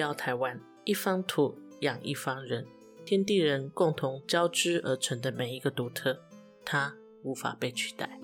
[0.00, 2.66] 标台湾，一方土养一方人，
[3.04, 6.18] 天地人共同交织而成的每一个独特，
[6.64, 8.18] 它无法被取代。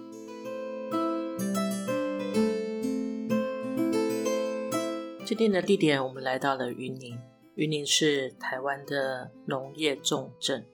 [5.26, 7.18] 今天的地点，我们来到了云林。
[7.56, 10.64] 云林是台湾的农业重镇，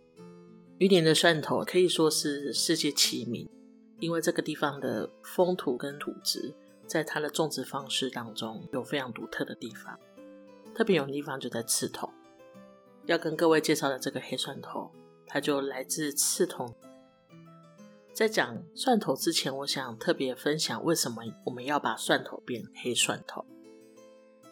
[0.78, 3.50] 云林的蒜头可以说是世界齐名，
[3.98, 6.54] 因为这个地方的风土跟土质，
[6.86, 9.98] 在它的种植方式当中有非常独特的地方。
[10.74, 12.08] 特别有地方就在刺桐，
[13.06, 14.90] 要跟各位介绍的这个黑蒜头，
[15.26, 16.74] 它就来自刺桐。
[18.12, 23.44] 在讲蒜头之前，我想特别分享为什么我们要把蒜头变黑蒜头。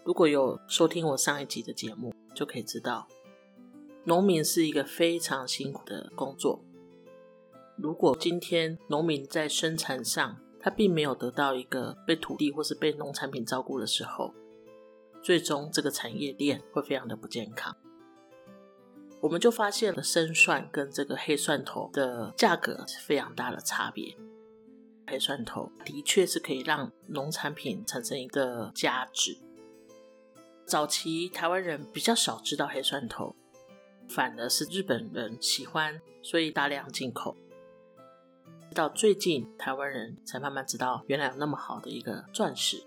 [0.03, 3.07] 如果有收听我上一集的节目，就可以知道，
[4.05, 6.65] 农民是一个非常辛苦的工作。
[7.77, 14.35] 如果今天农民在生产上，他并没有得到一个被土地或是被农产品照顾的时候，
[15.23, 17.77] 最终这个产业链会非常的不健康。
[19.21, 24.17] 我们就发现了生蒜跟这个黑蒜头的价格是非常大的差别。
[25.07, 29.37] 黑蒜头的确是可以让农产品产生一个价值。
[30.65, 33.35] 早期台湾人比较少知道黑蒜头，
[34.09, 37.37] 反而是日本人喜欢，所以大量进口。
[38.73, 42.85] 到最近，台湾人才慢慢知道，原来有那么好的一个钻石。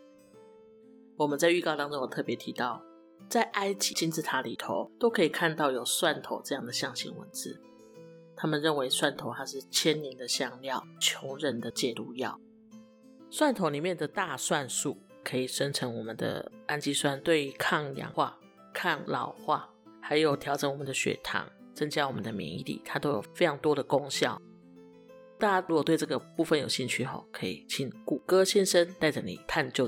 [1.17, 2.81] 我们在预告当中有特别提到，
[3.29, 7.61] 在埃及金字塔里头都可以看到有蒜头这样的象形文字。
[8.35, 12.39] 他们认为蒜头它是千年的香料，穷人的解毒药。
[13.29, 14.97] 蒜头里面的大蒜素。
[15.25, 18.37] 可以生成我们的氨基酸，对抗氧化、
[18.73, 19.69] 抗老化，
[20.01, 24.37] 还有调整我们的血糖、增加我们的免疫力，它都有非常多的功效。
[25.39, 29.87] 大家如果对这个部分有兴趣哈，可以请谷歌先生带着你探究。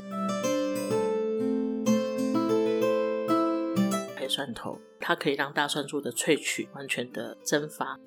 [4.36, 7.98] 蒜头，它可以让大蒜素的萃取完全的蒸发，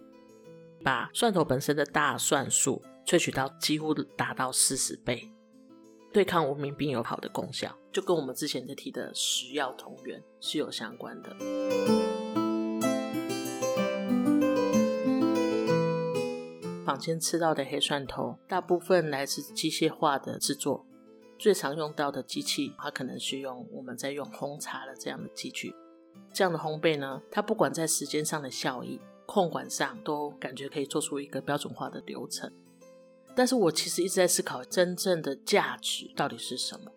[0.84, 5.32] 把蒜头本身的大蒜素萃取到几乎达到四十倍。
[6.12, 11.34] 对抗无名病有好的功效，就跟我们之前在提的食药同源是有相关的。
[16.84, 20.86] 坊间吃到的黑蒜头，大部分来自机械化的制作，
[21.38, 25.74] 最常用到的机器，它可能是用我们在用烘茶的这样的机具。
[26.32, 32.52] 这样的烘焙呢，它不管在时间上的效益、控管上，都感觉可以做出一个标准化的流程。
[33.34, 36.90] 但是我其实一直在思考，真正的价值到底是什么？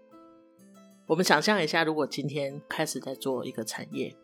[1.08, 4.16] 我们想象一下，如果今天开始在做一个产业，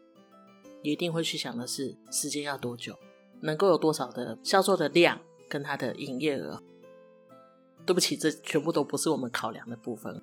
[0.82, 2.96] 你一定会去想的是时间要多久，
[3.42, 5.20] 能够有多少的销售的量
[5.50, 6.62] 跟它的营业额。
[7.86, 10.22] 对不起，这全部都不是我们考量的部分。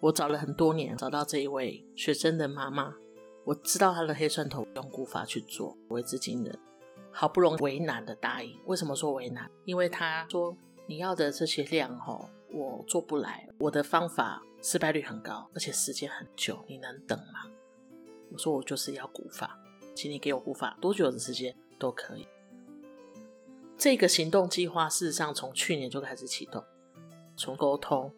[0.00, 2.96] 我找了很多年，找到这一位学生的妈妈，
[3.44, 6.58] 我知道他的黑蒜头用古法去做，为之惊人。
[7.12, 9.50] 好不容易为难的答应，为什么说为难？
[9.64, 10.56] 因为他说。
[10.86, 13.48] 你要的这些量哦，我做不来。
[13.60, 17.48] 我的方法失败率很高，而且时间很久，你能等吗？
[18.32, 19.56] 我说我就是要古法，
[19.94, 22.26] 请你给我古法，多久的时间都可以。
[23.78, 26.64] 这个行动计划事实上从去年就开始启动，
[27.36, 28.12] 从沟通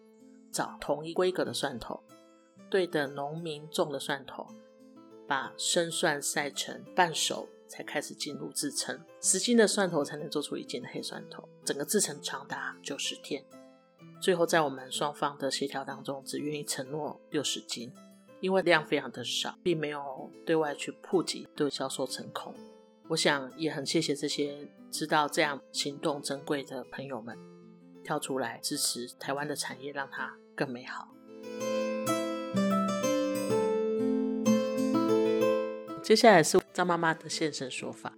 [0.50, 2.02] 找同一规格的蒜头，
[2.70, 4.46] 对的农民种的蒜头，
[5.32, 7.48] 把生蒜晒成半熟。
[7.66, 13.42] 才开始进入制成，十斤的蒜头才能做出一斤的黑蒜头，整个制成长达九十天。
[14.20, 17.90] 最后在我们双方的协调当中，只愿意承诺六十斤，
[18.40, 22.54] 因为量非常的少，并没有对外去普及，都销售成功。
[23.08, 27.34] 我想也很谢谢这些知道这样行动珍贵的朋友们，
[28.04, 31.08] 跳出来支持台湾的产业，让它更美好。
[36.02, 38.12] 接下来是张妈妈的现身说法。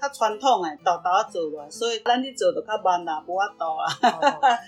[0.00, 4.58] 较传统诶，豆豆仔做落，所以咱去做就较慢啦，无法度啦。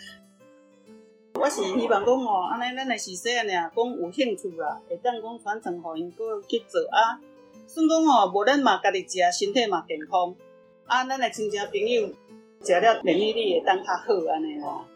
[1.38, 7.20] 我是希望讲哦，安尼咱诶是细汉尔，讲有兴趣啦，会当讲传承互因搁去做啊。
[7.66, 10.34] 算讲哦，无咱嘛家己食，身体嘛健康。
[10.86, 12.08] 啊，咱诶亲戚朋友
[12.64, 14.86] 食了免疫力会当较好安尼啦。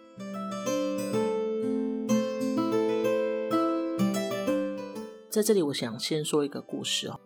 [5.31, 7.21] 在这里，我想先说一个故事哦。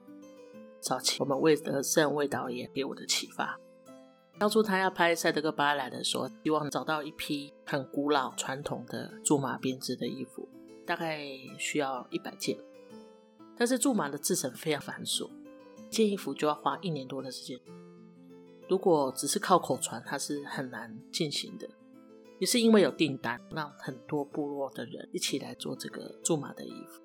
[0.79, 3.59] 早期我们魏德胜魏导演给我的启发，
[4.39, 10.47] 当初他要拍《赛德克巴莱》的时候，希望找到一批很古老传统的苎麻编织的衣服，
[10.85, 11.27] 大概
[11.59, 12.59] 需要一百件。
[13.57, 15.31] 但是苎麻的制成非常繁琐，
[15.89, 17.59] 一件衣服就要花一年多的时间。
[18.69, 21.67] 如果只是靠口传，它是很难进行的。
[22.39, 27.01] 也是因为有订单，让很多部落的人一起来做这个苎麻的衣服。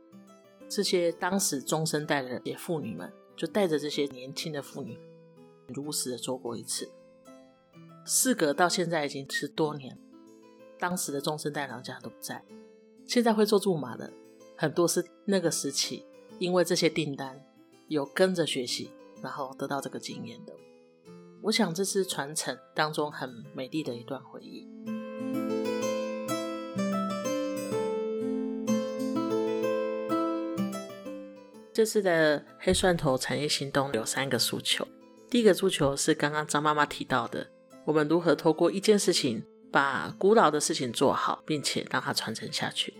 [0.69, 4.99] 这些当时中生代的些妇女们，就带着这些年轻的妇女，
[5.67, 6.91] 如实的做过一次。
[8.05, 9.97] 事隔到现在已经十多年，
[10.77, 12.45] 当时的中生代老家都不在，
[13.07, 14.13] 现在会做苎麻的
[14.55, 16.05] 很多是那个时期，
[16.37, 17.43] 因为这些订单
[17.87, 18.91] 有跟着学习，
[19.23, 20.53] 然后得到这个经验的。
[21.41, 24.67] 我想这是传承当中很美丽的一段回忆。
[31.71, 34.87] 这次的黑蒜头产业行动有三个诉求。
[35.29, 37.47] 第一个诉求是刚刚张妈妈提到的，
[37.85, 42.93] 我们如何透过一件事情把古老的事情做好，并且让它传承下去。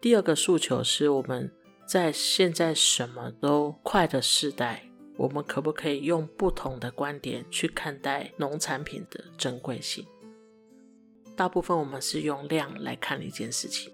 [0.00, 1.50] 第二个诉求是我们
[1.86, 4.84] 在现在什么都快的时代。
[5.16, 10.04] 我们可不可以用不同的观点去看待农产品的珍贵性？
[11.36, 13.92] 大部分我们是用量来看一件事情，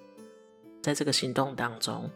[0.80, 2.10] 在这个行动当中，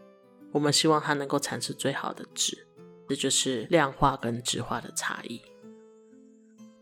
[0.55, 2.65] 我们希望它能够产出最好的质，
[3.09, 5.41] 这就是量化跟质化的差异。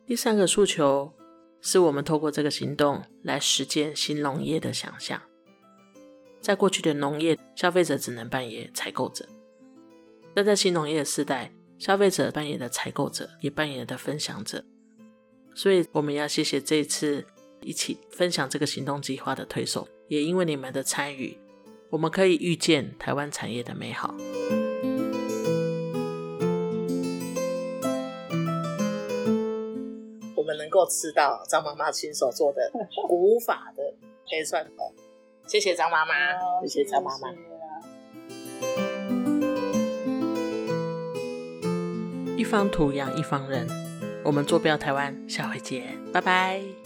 [0.06, 1.12] 第三个诉求
[1.60, 5.20] 是我们透过这个行动来实践新农业的想象。
[6.40, 9.28] 在过去的农业，消费者只能扮演采购者，
[10.36, 11.52] 但在新农业的时代。
[11.80, 14.64] 消费者扮演的采购者，也扮演的分享者，
[15.54, 17.26] 所以我们要谢谢这一次
[17.62, 21.38] 一起分享这个行动计划的推手，也因为你们的参与，
[21.94, 24.16] 我们可以预见台湾产业的美好。
[30.36, 32.72] 我们能够吃到张妈妈亲手做的
[33.08, 33.84] 古法的
[34.26, 34.92] 黑蒜头，
[35.46, 36.14] 谢谢张妈妈，
[36.64, 37.32] 谢谢张妈妈。
[42.36, 43.68] 一方土养一方人，
[44.24, 46.83] 我们坐标台湾，下回见，拜拜。